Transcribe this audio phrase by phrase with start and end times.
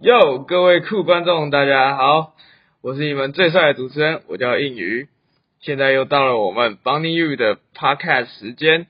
[0.00, 2.32] 哟，各位酷观众，大家好，
[2.82, 5.08] 我是你们最帅的主持人，我叫应宇。
[5.58, 8.86] 现在又到了我们 Bonnie You 的 Podcast 时间。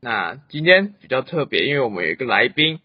[0.00, 2.78] 那今天比较特别，因为我们有一个来宾，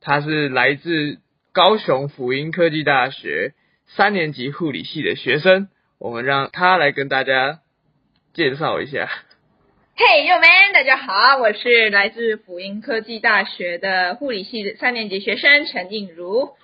[0.00, 1.18] 他是来自
[1.52, 3.52] 高雄辅英科技大学
[3.86, 5.68] 三年级护理系的学生，
[6.00, 7.60] 我们让他来跟大家
[8.34, 9.08] 介绍一下。
[9.96, 16.56] Hey，友们，大家好，我是来自辅英科技大学的护理系的三年级学生陈映如。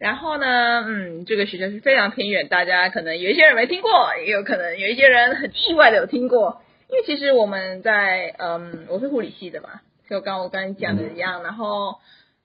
[0.00, 3.90] 然后呢，嗯，这个学校是非常偏远，大家可能有一些人没听过，
[4.24, 6.62] 也有可能有一些人很意外的有听过。
[6.88, 9.68] 因为其实我们在，嗯，我是护理系的嘛，
[10.08, 11.44] 就刚我刚才讲的一样。
[11.44, 11.98] 然后，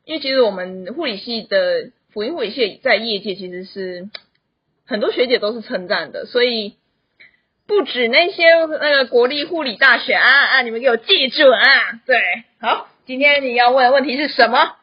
[0.04, 4.10] 因为其实我们护理系的辅音护理系在业界其实是
[4.86, 6.76] 很多学姐都是称赞的，所以。
[7.68, 8.44] 不止那些
[8.80, 10.62] 那个国立护理大学啊啊！
[10.62, 12.00] 你们给我记住啊！
[12.06, 12.22] 对，
[12.62, 14.76] 好，今天你要问的问题是什么？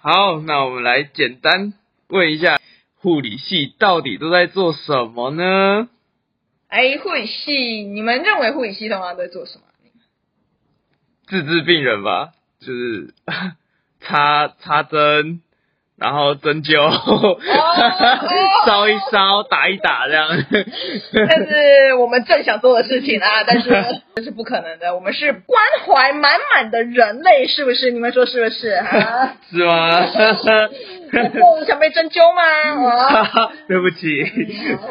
[0.00, 1.72] 好，那我们来简单
[2.10, 2.60] 问一下，
[2.96, 5.88] 护理系到底都在做什么呢？
[6.68, 9.64] 哎，护理系，你们认为护理系通常在做什么？
[11.26, 13.14] 治治病人吧，就是
[14.00, 15.42] 插插针。
[16.00, 16.90] 然后针灸，
[18.66, 20.28] 烧一烧，打一打这样。
[21.12, 23.70] 这是我们正想做的事情啊，但是
[24.16, 24.94] 这是不可能的。
[24.94, 27.90] 我们是关怀满满的人类，是不是？
[27.90, 28.70] 你们说是不是？
[28.70, 29.36] 啊？
[29.50, 30.06] 是吗？
[31.32, 33.52] 不想被针灸吗？
[33.68, 34.08] 对不起。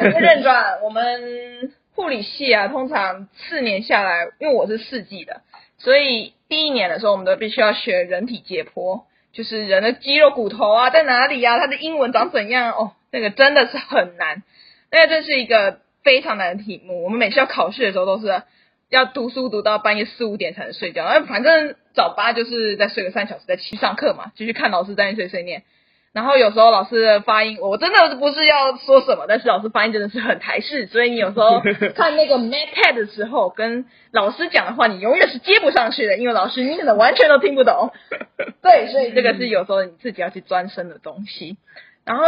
[0.00, 5.40] 认转，我们护理系啊，通常四年下来，因为我是四季的，
[5.78, 9.02] 所以第一年的时候，我们都必须要学人体解剖。
[9.32, 11.58] 就是人的肌肉骨头啊，在哪里呀？
[11.58, 12.72] 它的英文长怎样？
[12.72, 14.42] 哦，那个真的是很难，
[14.90, 17.04] 那个这是一个非常难的题目。
[17.04, 18.42] 我们每次要考试的时候，都是
[18.88, 21.04] 要读书读到半夜四五点才能睡觉。
[21.04, 25.62] 那反正早八就是在睡个三小时，再去上课嘛，继续看老师在那碎碎念。
[26.12, 31.60] 然后有时候老师的发音，我真的不是要说什么，但是老师发音真的是很台式，所以你有时候
[31.94, 37.92] 看那个 MacPad 的时候，跟老师讲的话，你永远是接不上去的，因为老师你可能完全都听不懂。
[38.60, 41.56] 对，所以这个是有时候你自己要去专升的东西。
[42.04, 42.24] 然后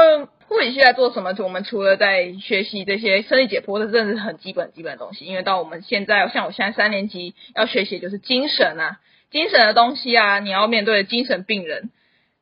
[0.47, 1.35] 护理系在做什么？
[1.39, 5.25] 我们除了在学习这些生理解剖，这真的是很基本基本的东西。
[5.25, 8.99] 因为到我们现在，像我现在三年级要学习就是精神啊，
[9.33, 11.91] 精神的东西啊，你要面对精神病人。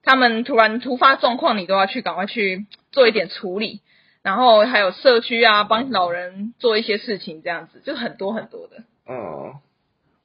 [0.02, 3.80] 他们突然突发状况，你都要去赶快去 做一点处理，
[4.22, 8.84] 然后还有社区啊，帮老人做一些事情，这样子就很多很多的。
[9.06, 9.60] 哦，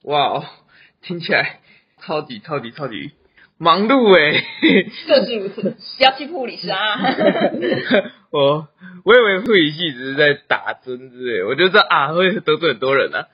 [0.03, 0.45] 哇哦，
[1.01, 1.59] 听起来
[2.01, 3.11] 超级超级超级
[3.57, 4.43] 忙碌哎。
[5.07, 6.97] 就是如此，不 要欺负护理师啊。
[8.31, 8.67] 我
[9.05, 13.27] 我以为护理系只是在打针之类，我就知道啊会得罪很多人啊。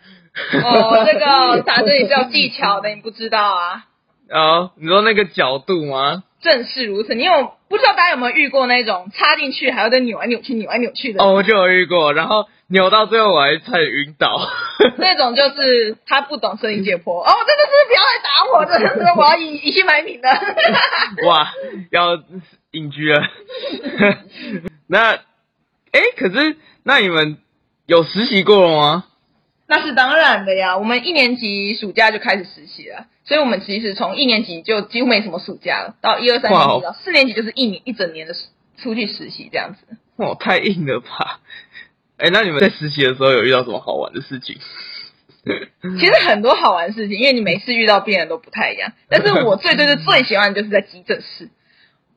[0.64, 3.86] 哦，这个打针也是有技巧的，你不知道啊？
[4.32, 6.24] 哦，你说那个角度吗？
[6.42, 11.24] 正是如此，你有不知道大家有没有遇过那种插进去还要再扭来扭去、扭来扭去的？
[11.24, 14.40] 哦，我就有遇过，然后扭到最后我还差点晕倒。
[14.98, 20.30] 那种就是他不懂生理解剖哦，真的是不要来打我，真的是我要以以心买名的。
[21.28, 21.52] 哇，
[21.92, 22.18] 要
[22.72, 23.22] 隐居了。
[24.88, 25.12] 那，
[25.92, 27.38] 哎，可是那你们
[27.86, 29.04] 有实习过了吗？
[29.72, 33.08] 那是当然的呀，我们一年级暑假就开始实习了。
[33.24, 38.36] 所以我们其实从一年级就几乎没什么暑假了，到一二三年级到四年级就是一年一整年的
[38.78, 39.96] 出去实习这样子。
[40.18, 41.40] 哇，太硬了吧！
[42.18, 44.58] 哎，那你们在实习的时候有遇到什么好玩的事情？
[46.00, 48.92] 其实很多好玩的事情，因为你每次遇到病人都不太一样。
[49.08, 51.50] 但是我最最最最喜欢的就是在急诊室。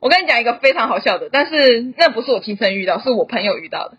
[0.01, 3.97] 我跟你讲一个非常好笑的，但是那不是我亲身遇到，是我朋友遇到的。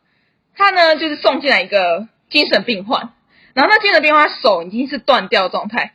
[0.54, 3.12] 他呢就是送进来一个精神病患，
[3.56, 5.93] 然后那精神病患手已经是断掉状态。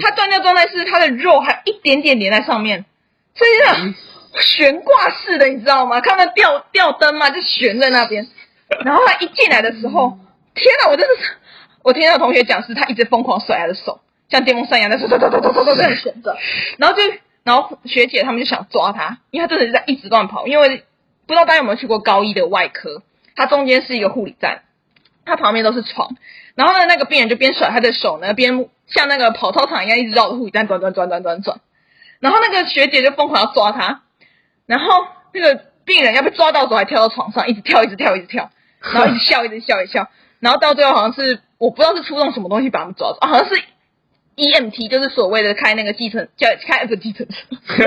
[0.00, 2.84] 他断掉状态是他的肉还有一点点连在上面，
[3.34, 3.94] 所以呢
[4.40, 6.00] 悬挂式的，你知道吗？
[6.00, 8.28] 看到吊吊灯嘛，就悬在那边。
[8.84, 10.18] 然后他一进来的时候，
[10.54, 10.88] 天哪！
[10.88, 11.32] 我真的是，
[11.82, 16.36] 我听到同学讲是，他一直疯狂甩他的手，像电风扇一样在嗖嗖嗖嗖嗖嗖这样旋着。
[16.78, 17.02] 然后就，
[17.42, 20.46] 然后学姐他们就想抓他，因为他真的是在一直乱跑。
[20.46, 20.84] 因为
[21.26, 23.02] 不知道大家有没有去过高一的外科，
[23.36, 24.62] 它中间是一个护理站，
[25.30, 26.14] 他旁边都是床。
[26.54, 28.68] 然后呢，那个病人就边甩他的手呢，边。
[28.92, 31.40] 像那个跑操场一样，一直绕着护理站转转转转转。
[31.42, 31.60] 转，
[32.18, 34.02] 然后那个学姐就疯狂要抓他，
[34.66, 38.50] 然后那个病人要被抓到的时候还跳到床上，一直跳，一直跳，一直跳，
[38.80, 40.08] 然后一直笑，一直笑，一笑，
[40.40, 43.62] 然后到最后好像是我不知道是出动什么东西把他们抓住，好像是
[44.34, 47.56] E M T，就是所谓的开那个计程叫开不计程车，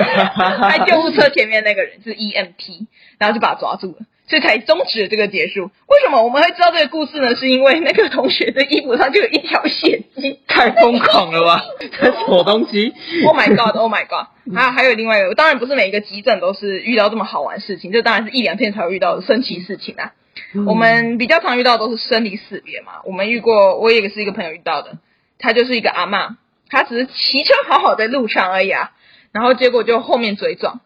[0.70, 2.86] 开救护车前面那个人是 E M T，
[3.18, 5.64] 然后就把他抓住了，所以才终止了这个结束。
[5.86, 7.34] 为什么我们会知道这个故事呢？
[7.36, 10.40] 是因为那个同学的衣服上就有一条血迹。
[10.46, 11.62] 太疯狂了吧！
[11.80, 12.94] 这什么东西
[13.26, 13.76] ？Oh my god!
[13.76, 14.28] Oh my god!
[14.54, 20.12] 还有还有另外一个，当然不是每一个急诊都是遇到这么好玩的事情，这当然是一两天才会遇到的神奇事情啊。
[20.52, 22.92] 嗯我们比较常遇到的都是生离死别嘛。
[23.04, 24.98] 我们遇过，我也是一个朋友遇到的，
[25.38, 26.36] 他就是一个阿嬷，
[26.70, 28.92] 他只是骑车好好在路上而已啊，
[29.32, 30.80] 然后结果就后面追撞，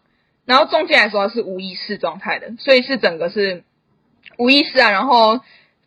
[0.49, 3.63] 然后中间来说是无意识状态的，所以是整个是
[4.39, 5.41] 无意识啊，然后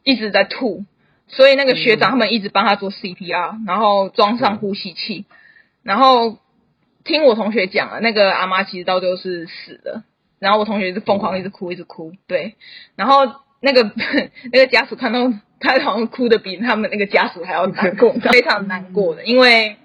[0.04, 0.84] 一直在吐，
[1.26, 5.24] 所以那个学长他们一直帮他做 CPR，然后装上呼吸器，
[5.82, 6.38] 然后
[7.02, 10.04] 听我同学讲啊，那个阿妈其实到最后是死的，
[10.38, 12.54] 然后我同学是疯狂一直哭一直哭，对，
[12.94, 13.82] 然后那个
[14.52, 19.76] 那个家属看到他好像哭的比他们那个家属还要难过，非常难过的，因为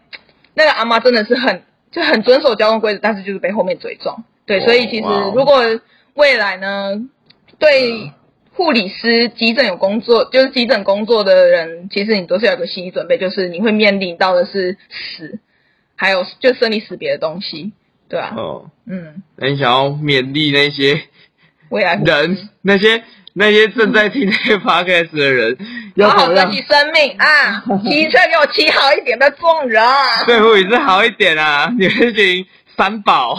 [0.53, 5.61] 那个阿妈真的是很就很遵守交通规则，但是就是被后面追撞，对，所以其实如果
[6.15, 6.93] 未来呢，
[7.59, 8.11] 对
[8.53, 15.37] 护理师、急诊有工作，就是急诊工作的人，其实你都是要有个心理准备，就是你会面临到的是死，
[15.95, 17.73] 还有就生离死别的东西，
[18.09, 21.01] 对啊，哦，嗯，那你想要勉励那些
[21.69, 23.03] 未来人，那些
[23.33, 25.57] 那些正在听这个 podcast 的人，
[26.01, 27.63] 好好珍惜生命啊！
[27.83, 30.23] 骑车给我骑好一点，不要撞人啊！
[30.25, 31.71] 对护理师好一点啊？
[31.77, 32.45] 你们请
[32.77, 33.35] 三宝。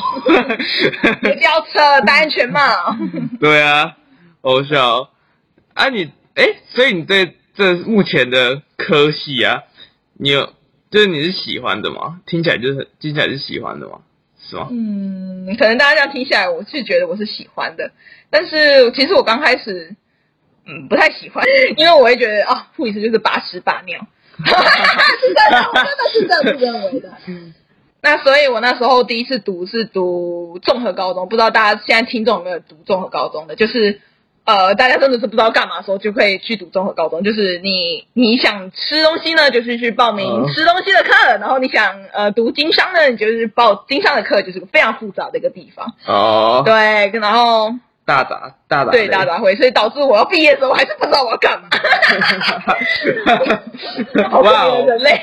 [1.22, 2.60] 别飙车，戴安全帽。
[3.40, 3.96] 对啊，
[4.42, 5.08] 偶像
[5.74, 6.10] 啊你！
[6.34, 9.62] 哎，所以你对这目前的科系啊，
[10.14, 10.52] 你有
[10.90, 12.20] 就是你是喜欢的吗？
[12.26, 14.00] 听起来就是听起来是喜欢的吗？
[14.48, 14.68] 是吗？
[14.70, 17.90] 嗯，可能大家这样听下来，我是觉得我是喜欢的，
[18.30, 19.94] 但是其实我刚开始，
[20.66, 21.44] 嗯，不太喜欢，
[21.76, 23.98] 因为我会觉得啊，护理师就是把屎把尿，
[24.38, 27.12] 是真的，我真的是这样子认为的。
[28.00, 33.56] 那所以，我那时候第一次读是读综合高中，不知道大家现在听众有没有读综合高中的？
[33.56, 34.00] 就是
[34.44, 37.22] 呃，大家真的是不知道干嘛的时候，就可以去读综合高中。
[37.22, 45.92] 就是你你想吃东西呢，就是去报名嗯吃东西的课；然后你想呃读经商呢，你就是报经商的课，就是个非常复杂的一个地方。
[46.06, 47.74] 哦，对，然后
[48.08, 51.68] 大杂大杂类对大杂烩，所以导致我要毕业的时候，我还是不知道我要干嘛。
[54.30, 55.20] 好可哇哦怜的人类。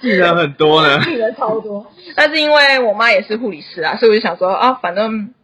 [0.00, 0.98] 技能很多呢。
[1.04, 1.86] 技能超多。
[2.16, 5.34] 但是因为我妈也是护理师啊，所以我就想说啊，反正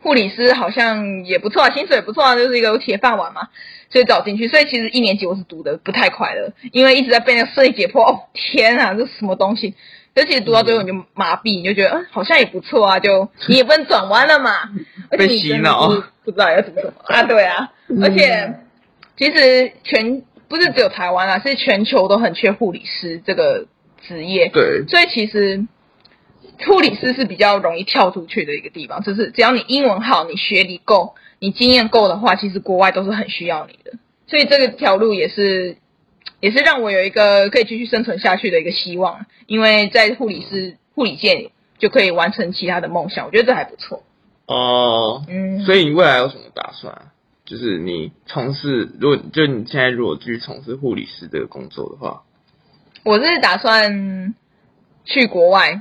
[0.00, 3.48] 护理师好像也不错啊，薪水也不错啊，就是一个铁饭碗嘛，
[3.90, 4.46] 所以找进去。
[4.46, 9.74] 所以其实一年级我是读的不太快乐，因为一直在被那个设计解剖，哦天啊，这是什么东西？
[10.16, 14.50] 而且读到最后你就麻痹，你就觉得嗯好像也不错啊，就你也不能转弯了嘛，
[15.16, 17.70] 被洗脑是不知道要读什么啊，对啊，
[18.02, 18.54] 而且
[19.16, 23.66] 其实全不是只有台湾啊，是全球都很缺护理师这个
[24.02, 24.48] 职业。
[24.52, 25.66] 对，所以其实
[26.66, 33.98] 护理师是比较容易跳出去的一个地方，就是只要你英文好，你学历够，你经验够的话，其实国外都是很需要你的。
[34.28, 35.76] 所以这个条路也是
[36.40, 44.02] 也是让我有一个可以继续生存下去的一个希望，因为在护理师护理界就可以完成其他的梦想，我觉得这还不错。
[44.46, 47.02] 哦，嗯，所以你未来有什么打算啊？
[47.44, 52.22] 就是你从事，如果就你现在如果继续从事护理师这个工作的话，
[53.04, 54.34] 我是打算
[55.04, 55.80] 去国外，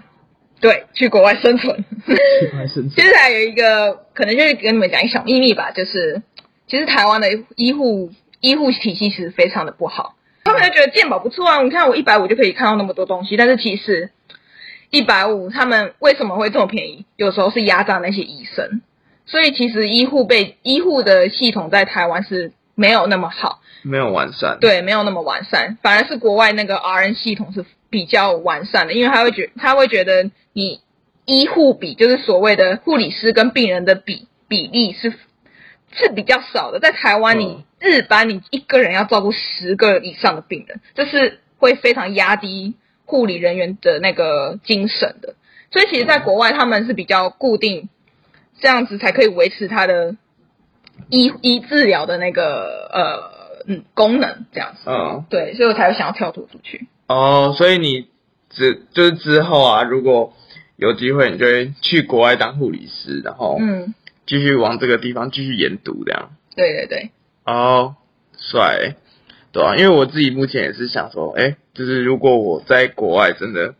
[0.61, 1.83] 对，去国外生存。
[2.05, 6.21] 去外生存接下来有一个可能就是跟你们讲一个小秘密吧，就是
[6.67, 8.11] 其实台湾的医护
[8.41, 10.24] 医护体系其实非常的不好，他
[10.55, 14.09] 们就觉得健保不错啊，你看我一百五就可以看到那么多东西，但是其实
[14.89, 17.05] 一百五他们为什么会这么便宜？
[17.17, 18.81] 有时候是压榨那些医生，
[19.25, 23.61] 所以其实医护被医护的系统在台湾是没有那么好。
[23.83, 30.79] 没有完善。，对，没有那么完善，反而是国外那个 RN 系统是比较完善的，因为他会觉他会觉得你
[31.25, 35.13] 医护比就是所谓的护理师跟病人的比比例是
[35.95, 42.73] 是比较少的，在台湾你、嗯日班你一个人要照顾十个以上的病人，这是会非常压低
[43.05, 45.35] 护理人员的那个精神的，
[45.71, 47.89] 所以其实，在国外他们是比较固定，
[48.59, 50.15] 这样子才可以维持他的
[51.09, 54.89] 医医治疗的那个呃嗯功能这样子。
[54.89, 56.87] 嗯，对，所以我才会想要跳脱出去。
[57.07, 58.07] 哦，所以你
[58.49, 60.33] 之就是之后啊，如果
[60.77, 63.93] 有机会，你就会去国外当护理师，然后嗯，
[64.25, 66.31] 继续往这个地方继续研读这样。
[66.55, 67.11] 对对对，
[67.45, 67.95] 哦，
[68.37, 68.95] 帅欸，
[69.51, 73.75] 对啊，因为我自己目前也是想说，哎，就是如果我在国外真的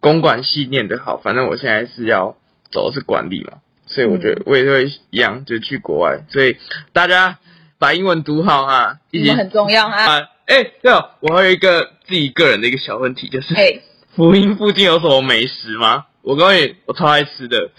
[0.00, 2.36] 公管系念得好，反正我现在是要
[2.70, 6.24] 走的是管理嘛，所以我觉得我也会一样，就去国外。
[6.28, 6.56] 所以
[6.92, 7.38] 大家
[7.78, 10.06] 把英文读好啊，一起英文很重要啊。
[10.06, 10.28] 啊。
[10.46, 13.80] 哎，对哦，我还有一个自己个人的一个小问题，就是哎，
[14.14, 16.06] 福音附近有什么美食吗？
[16.22, 17.70] 我告诉你，我超爱吃的，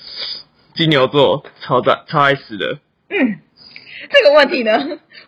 [0.75, 2.79] 金牛座超赞，超爱死的。
[3.09, 3.39] 嗯，
[4.09, 4.77] 这个问题呢，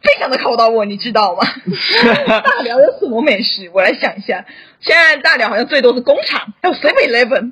[0.02, 1.48] 非常的考到我，你知道吗？
[2.42, 3.70] 大寮有什么美食？
[3.74, 4.44] 我来想一下。
[4.80, 7.52] 现在大寮好像最多是工厂，还有 Seven Eleven。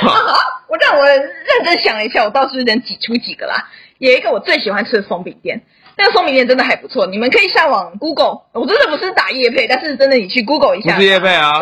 [0.00, 0.12] 好，
[0.68, 3.70] 我让我认真想了一下，我倒是能挤出几个啦。
[3.98, 5.62] 有一个我最喜欢吃的松饼店，
[6.00, 8.40] 那个松饼店真的还不错，你们可以上网 Google。
[8.52, 10.94] 我真的不是打叶配，但是真的你去 Google 一下。
[10.94, 11.52] 不是叶配啊，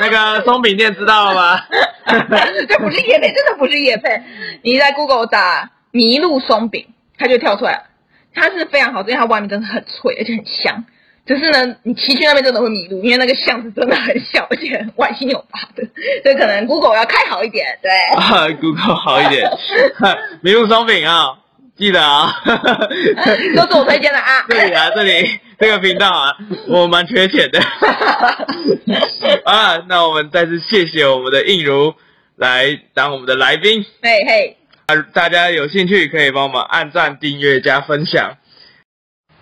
[0.00, 1.60] 那个松饼店知道了吗？
[2.68, 4.20] 这不是叶配，真的不是叶配。
[4.62, 6.84] 你在 Google 打麋鹿松饼，
[7.16, 7.84] 它就跳出来了。
[8.34, 10.84] 它是非常好吃，因为它外面真的很脆，而且很香。
[11.24, 15.82] 只是呢，你骑去那边真的会迷路，因为那个巷子真的很小，而且歪七扭八的，
[16.22, 17.78] 所以可能 Google 要开好一点。
[17.80, 19.48] 对啊， Google 好一点，
[20.42, 21.38] 迷路松饼啊，
[21.76, 22.32] 记得啊，
[23.56, 24.44] 都是我推荐的啊。
[24.48, 26.36] 这里啊，这里这个频道啊，
[26.68, 27.60] 我蛮缺钱的
[29.44, 29.76] 啊。
[29.88, 31.94] 那我们再次谢谢我们的应如
[32.36, 33.84] 来当我们的来宾。
[34.02, 34.56] 嘿嘿。
[34.86, 38.36] 啊，大家有兴趣可以帮我们按赞、订阅、加分享。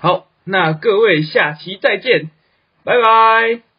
[0.00, 2.30] 好，那各位下期再见，
[2.84, 3.71] 拜拜。